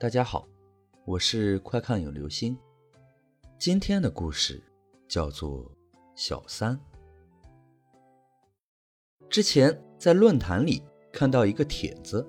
[0.00, 0.48] 大家好，
[1.04, 2.56] 我是快看有流星。
[3.58, 4.62] 今天的故事
[5.06, 5.70] 叫做
[6.14, 6.80] 小三。
[9.28, 10.82] 之前在论坛里
[11.12, 12.26] 看到一个帖子，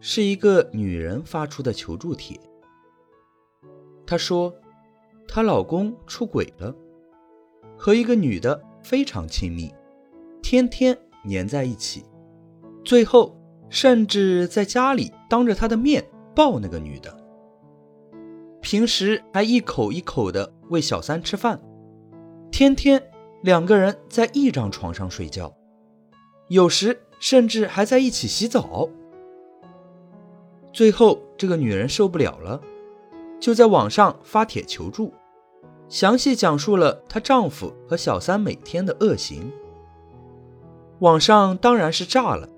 [0.00, 2.36] 是一个女人发出的求助帖。
[4.04, 4.52] 她说，
[5.28, 6.74] 她老公出轨了，
[7.78, 9.72] 和一个女的非常亲密，
[10.42, 12.04] 天天黏在一起，
[12.84, 13.40] 最后
[13.70, 16.04] 甚至在家里当着她的面
[16.34, 17.16] 抱那个女的，
[18.60, 21.60] 平时还一口一口的喂小三吃饭，
[22.50, 23.02] 天天
[23.42, 25.54] 两个人在一张床上睡觉。
[26.48, 28.88] 有时甚至还在一起洗澡。
[30.72, 32.60] 最后，这个女人受不了了，
[33.40, 35.12] 就在网上发帖求助，
[35.88, 39.52] 详细讲述了她丈夫和小三每天的恶行。
[41.00, 42.48] 网上当然是炸了，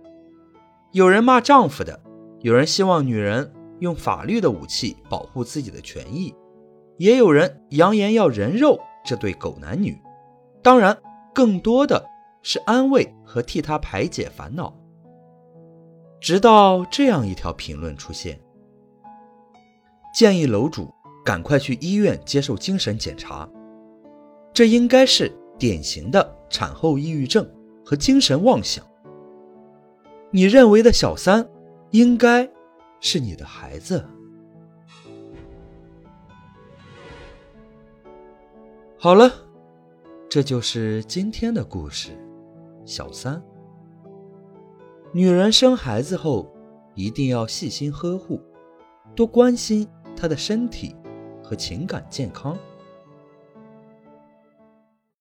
[0.93, 2.01] 有人骂丈夫的，
[2.41, 3.53] 有人希望女人
[3.85, 6.35] 用法律的武器保护自己的权益，
[6.97, 9.97] 也有人扬言要人肉这对狗男女。
[10.63, 10.99] 当然，
[11.33, 12.05] 更多的。
[12.47, 14.71] 是安慰和替他排解烦恼，
[16.21, 18.39] 直到这样一条评论出现：
[20.15, 20.93] 建议楼主
[21.25, 23.49] 赶快去医院接受精神检查，
[24.53, 27.51] 这应该是典型的产后抑郁症
[27.83, 28.87] 和精神妄想。
[30.31, 31.49] 你认为的小三，
[31.93, 32.47] 应该
[33.05, 34.03] 是你的孩子。
[38.99, 39.31] 好了，
[40.27, 42.19] 这就是今天的故事。
[42.87, 43.43] 小三，
[45.13, 46.51] 女人生孩子后
[46.95, 48.41] 一定要细心呵护，
[49.15, 50.97] 多关心她的身体
[51.43, 52.57] 和情感健康。